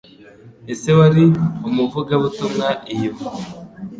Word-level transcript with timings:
ise 0.73 0.91
wari 0.99 1.23
umuvugabutumwa 1.67 2.67
iyo 2.95 3.11